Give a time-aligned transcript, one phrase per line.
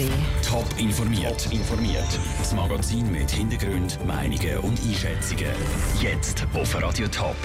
[0.00, 0.12] gesehen.
[0.46, 1.44] Top informiert.
[1.44, 2.18] Top informiert.
[2.38, 5.52] Das Magazin mit Hintergrund, Meinungen und Einschätzungen.
[6.00, 7.36] Jetzt auf Radio Top.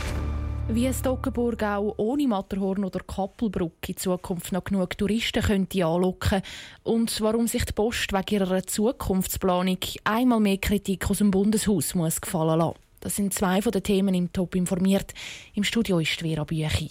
[0.68, 6.42] Wie es Toggenburg auch ohne Matterhorn oder Kappelbrücke in Zukunft noch genug Touristen könnte anlocken
[6.84, 12.20] und warum sich die Post wegen ihrer Zukunftsplanung einmal mehr Kritik aus dem Bundeshaus muss
[12.20, 12.80] gefallen lassen.
[13.00, 15.14] Das sind zwei von den Themen im Top informiert.
[15.54, 16.90] Im Studio ist Vera Büchi.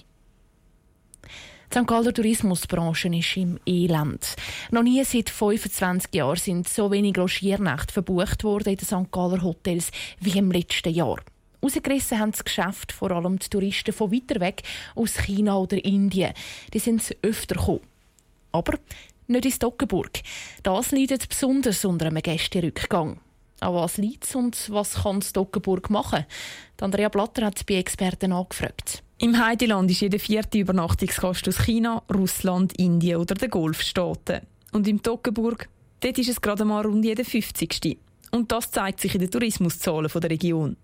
[1.72, 1.86] Die St.
[1.86, 4.36] Galler Tourismusbranche ist im Elend.
[4.70, 9.10] Noch nie seit 25 Jahren sind so wenig Logiernächte verbucht worden in den St.
[9.10, 11.20] Galler Hotels wie im letzten Jahr.
[11.62, 14.62] Rausgerissen haben das Geschäft vor allem die Touristen von weiter weg
[14.94, 16.34] aus China oder Indien.
[16.72, 17.80] Die sind öfter gekommen.
[18.52, 18.78] Aber
[19.26, 20.20] nicht in Stockenburg.
[20.62, 23.18] Das leidet besonders unter einem Gästerückgang.
[23.60, 26.26] An was liegt es und was kann Stockenburg machen?
[26.80, 29.03] Andrea Blatter hat bei Experten angefragt.
[29.18, 34.40] Im Heideland ist jede vierte Übernachtungsgast aus China, Russland, Indien oder den Golfstaaten.
[34.72, 35.68] Und im Toggenburg,
[36.00, 37.96] dort ist es gerade mal rund jeder 50.
[38.32, 40.76] Und das zeigt sich in den Tourismuszahlen der Region.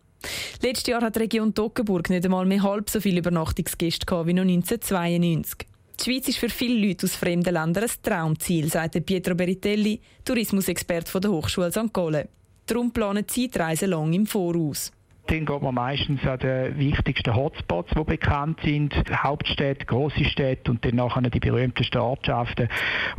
[0.62, 4.34] Letztes Jahr hat die Region Toggenburg nicht einmal mehr halb so viele Übernachtungsgäste gehabt wie
[4.34, 5.66] noch 1992.
[5.98, 11.20] Die Schweiz ist für viele Leute aus fremden Ländern ein Traumziel, sagt Pietro Beritelli, Tourismusexperte
[11.20, 11.92] der Hochschule St.
[11.92, 12.28] Gallen.
[12.66, 14.92] Darum planen Zeitreisen lang im Voraus.
[15.26, 20.84] Dann geht man meistens an die wichtigsten Hotspots, die bekannt sind, Hauptstädte, grosse Städte und
[20.84, 22.68] dann nachher die berühmtesten Ortschaften.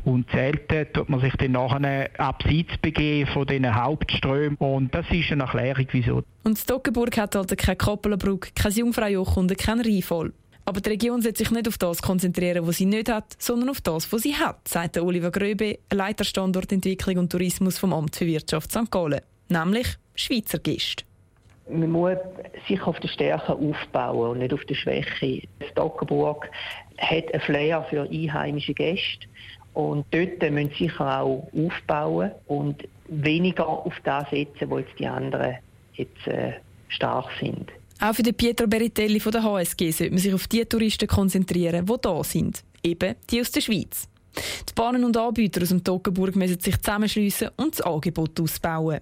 [0.04, 4.58] Und selten tut man sich dann nachher abseits begeben von diesen Hauptströmen.
[4.58, 6.24] Und das ist eine Erklärung, wieso.
[6.44, 10.34] Und Stockenburg hat also keine Kappelenbrücke, kein Jungfraujoch und kein Rheinfall.
[10.66, 13.82] Aber die Region sollte sich nicht auf das konzentrieren, was sie nicht hat, sondern auf
[13.82, 18.72] das, was sie hat, sagt Oliver Gröbe, Leiter Standortentwicklung und Tourismus vom Amt für Wirtschaft
[18.72, 18.92] St.
[18.92, 19.22] Gallen.
[19.50, 21.04] Nämlich Schweizer Gäste
[21.70, 22.18] man muss
[22.68, 25.48] sich auf die Stärke aufbauen und nicht auf die Schwäche.
[25.72, 26.50] Stockenburg
[26.98, 29.28] hat ein Flair für einheimische Gäste
[29.74, 35.08] und dort müssen sie sicher auch aufbauen und weniger auf das setzen, wo jetzt die
[35.08, 35.58] anderen
[35.94, 36.54] jetzt, äh,
[36.90, 37.72] stark sind.
[38.00, 41.86] Auch für den Pietro Beritelli von der HSG sollte man sich auf die Touristen konzentrieren,
[41.86, 42.64] die da sind.
[42.84, 44.10] Eben die aus der Schweiz.
[44.68, 49.02] Die Bahnen und Anbieter aus dem Toggenburg müssen sich zusammenschliessen und das Angebot ausbauen.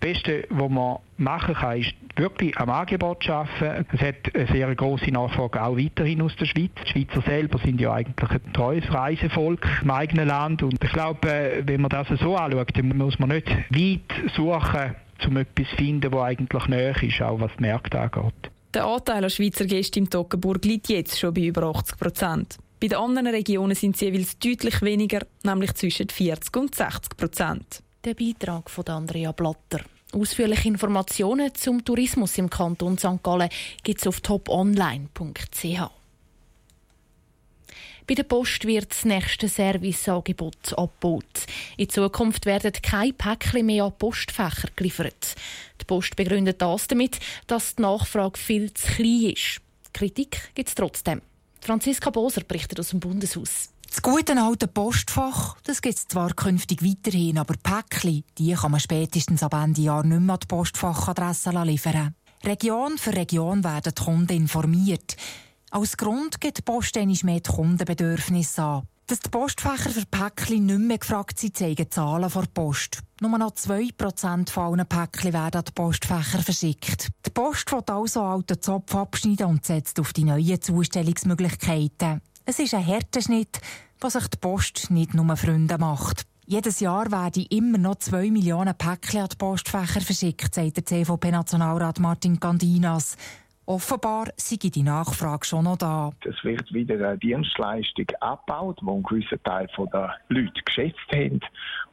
[0.00, 3.84] Das Beste, was man machen kann, ist wirklich am Angebot arbeiten.
[3.92, 6.70] Es hat eine sehr grosse Nachfrage auch weiterhin aus der Schweiz.
[6.84, 10.62] Die Schweizer selber sind ja eigentlich ein treues Reisevolk im eigenen Land.
[10.62, 14.94] Und ich glaube, wenn man das so anschaut, dann muss man nicht weit suchen,
[15.26, 18.50] um etwas zu finden, das eigentlich näher ist, auch was die Märkte angeht.
[18.74, 22.56] Der Anteil an Schweizer Gästen im Toggenburg liegt jetzt schon bei über 80 Prozent.
[22.80, 27.82] Bei den anderen Regionen sind sie jeweils deutlich weniger, nämlich zwischen 40 und 60 Prozent.
[28.08, 29.84] Der Beitrag von Andrea Blatter.
[30.14, 33.22] Ausführliche Informationen zum Tourismus im Kanton St.
[33.22, 33.50] Gallen
[33.82, 35.90] gibt es auf toponline.ch.
[38.06, 41.44] Bei der Post wird das nächste Serviceangebot abgebaut.
[41.76, 45.34] In Zukunft werden keine Päckchen mehr an Postfächer geliefert.
[45.78, 49.60] Die Post begründet das damit, dass die Nachfrage viel zu klein ist.
[49.92, 51.20] Kritik gibt es trotzdem.
[51.60, 53.68] Franziska Boser berichtet aus dem Bundeshaus.
[53.88, 58.80] Das gute alte Postfach, das gibt es zwar künftig weiterhin, aber Päckchen, die kann man
[58.80, 62.14] spätestens ab Ende Jahr nicht mehr an die Postfachadresse liefern.
[62.44, 65.16] Region für Region werden die Kunden informiert.
[65.70, 68.82] Als Grund gibt die Post mehr die Kundenbedürfnisse an.
[69.08, 73.00] Dass die Postfächer für Päckchen nicht mehr gefragt sind, zeigen Zahlen vor Post.
[73.22, 77.08] Nur noch 2% von allen Päckchen werden an die Postfächer verschickt.
[77.24, 82.20] Die Post will also alten Zopf abschneiden und setzt auf die neuen Zustellungsmöglichkeiten.
[82.50, 83.60] Es ist ein harter Schnitt,
[84.00, 86.22] was sich die Post nicht nur Freunde macht.
[86.46, 91.98] Jedes Jahr werden immer noch zwei Millionen Päckchen an die Postfächer verschickt, sagt der CVP-Nationalrat
[91.98, 93.18] Martin Candinas.
[93.66, 96.10] Offenbar sei die Nachfrage schon noch da.
[96.24, 101.40] Es wird wieder eine Dienstleistung abgebaut, die ein gewisser Teil der Leute geschätzt haben.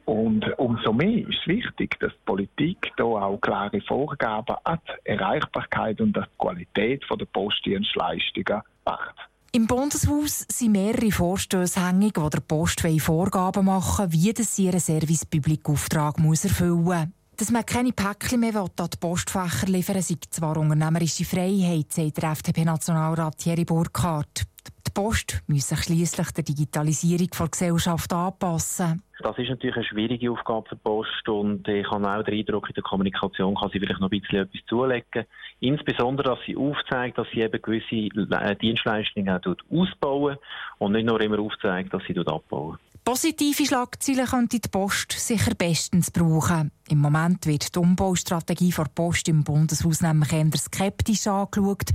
[0.06, 5.10] Und umso mehr ist es wichtig, dass die Politik hier auch klare Vorgaben an die
[5.10, 9.16] Erreichbarkeit und an die Qualität der Postdienstleistungen macht.
[9.56, 14.78] Im Bundeshaus sind mehrere Vorstöße hängig, die der Post Vorgaben machen wie das sie ihren
[14.78, 17.06] Service-Public-Auftrag erfüllen muss.
[17.38, 22.32] Dass man keine Päckchen mehr an die Postfächer liefern sei zwar unternehmerische Freiheit, sagt der
[22.32, 24.42] FDP-Nationalrat Thierry Burkhardt.
[24.86, 29.02] Die Post muss sich schliesslich der Digitalisierung der Gesellschaft anpassen.
[29.20, 32.68] Das ist natürlich eine schwierige Aufgabe für die Post und ich habe auch den Eindruck,
[32.68, 35.24] in der Kommunikation kann sie vielleicht noch ein bisschen etwas zulegen.
[35.60, 39.40] Insbesondere, dass sie aufzeigt, dass sie eben gewisse äh, Dienstleistungen
[39.70, 40.36] ausbauen
[40.78, 42.78] und nicht nur immer aufzeigt, dass sie abbauen.
[43.06, 46.72] Positive Schlagzeilen könnte die Post sicher bestens brauchen.
[46.88, 51.90] Im Moment wird die Umbaustrategie der Post im Bundeshaus nämlich eher skeptisch angeschaut.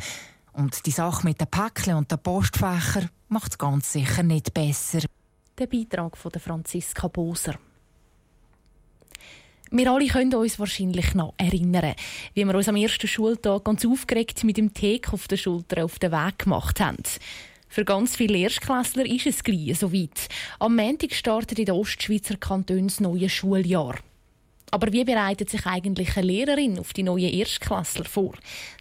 [0.54, 5.00] Und die Sache mit den Päckchen und den Postfächern macht es ganz sicher nicht besser.
[5.58, 7.56] Der Beitrag von Franziska Boser.
[9.74, 11.96] Wir alle können uns wahrscheinlich noch erinnern,
[12.34, 15.98] wie wir uns am ersten Schultag ganz aufgeregt mit dem Tee auf der Schulter auf
[15.98, 16.98] den Weg gemacht haben.
[17.70, 20.28] Für ganz viele Erstklässler ist es gleich so weit.
[20.60, 23.96] Am Montag startet in den Ostschweizer Kantonen das neue Schuljahr.
[24.72, 28.34] Aber wie bereitet sich eigentlich eine Lehrerin auf die neuen Erstklässler vor?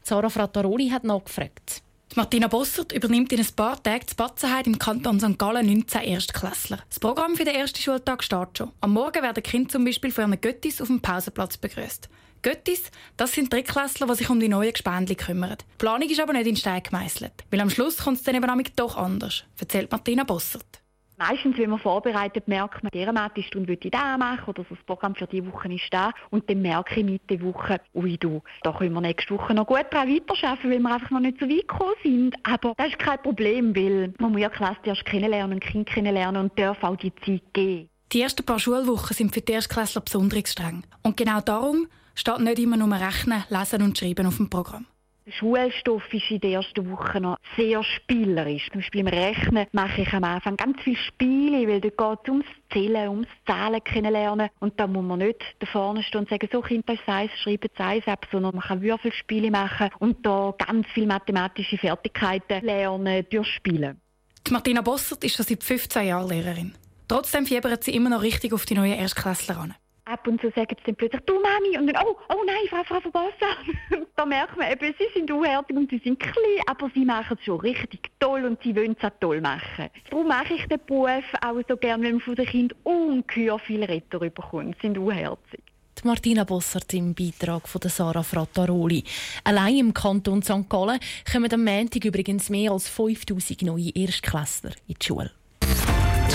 [0.03, 1.83] Sarah Frattaroli hat nachgefragt.
[2.17, 5.39] Martina Bossert übernimmt in ein paar Tagen die Batzenheit im Kanton St.
[5.39, 6.81] Gallen 19 Erstklässler.
[6.89, 8.73] Das Programm für den ersten Schultag steht schon.
[8.81, 12.09] Am Morgen werden Kinder zum Beispiel von ihren Göttis auf dem Pausenplatz begrüßt.
[12.43, 15.59] Göttis, das sind Drittklässler, die sich um die neuen Gespendli kümmern.
[15.59, 17.45] Die Planung ist aber nicht in Stein gemeißelt.
[17.51, 20.80] Weil am Schluss kommt es dann eben doch anders, erzählt Martina Bossert.
[21.20, 25.14] Meistens, wenn man vorbereitet, merkt man, dieser Stunde würde ich das machen oder das Programm
[25.14, 26.12] für diese Woche ist da.
[26.31, 29.67] Und dann merke ich mit der Woche, ui du, da können wir nächste Woche noch
[29.67, 32.37] gut daran weiterarbeiten, weil wir einfach noch nicht so weit gekommen sind.
[32.43, 36.58] Aber das ist kein Problem, weil man muss ja Klasse erst kennenlernen, Kind kennenlernen und
[36.58, 37.90] darf auch die Zeit geben.
[38.12, 40.84] Die ersten paar Schulwochen sind für die Erstklässler besonders streng.
[41.02, 44.87] Und genau darum steht nicht immer nur Rechnen, Lesen und Schreiben auf dem Programm.
[45.32, 48.69] Schulstoff ist in der ersten Woche noch sehr spielerisch.
[48.71, 52.29] Zum Beispiel im Rechnen mache ich am Anfang ganz viele Spiele, weil dort geht es
[52.29, 54.49] ums Zählen, ums Zahlen kennenlernen.
[54.61, 57.32] Und da muss man nicht da vorne stehen und sagen, so Kind, das ist eins,
[57.43, 62.65] schreiben das eins ab, sondern man kann Würfelspiele machen und da ganz viele mathematische Fertigkeiten
[62.65, 64.00] lernen durch Spielen.
[64.47, 66.75] Die Martina Bossert ist schon seit 15 Jahren Lehrerin.
[67.09, 69.75] Trotzdem fiebert sie immer noch richtig auf die neuen Erstklässler an
[70.11, 72.83] ab und zu sagen sie dann plötzlich, du Mami, und dann, oh, oh nein, Frau,
[72.85, 73.57] Frau Verbassa.
[74.17, 76.35] da merkt man eben, sie sind unhärtig und sie sind klein,
[76.67, 79.89] aber sie machen es schon richtig toll und sie wollen es auch toll machen.
[80.11, 83.85] Darum mache ich den Beruf auch so gerne, wenn man von den Kindern ungeheuer viel
[83.85, 84.77] Retter bekommt.
[84.81, 85.62] Sie sind unherzig.
[86.03, 89.05] Martina Bossert im Beitrag von Sarah Frattaroli.
[89.45, 90.67] Allein im Kanton St.
[90.69, 90.99] Gallen
[91.31, 95.31] kommen am Montag übrigens mehr als 5000 neue Erstklässler in die Schule.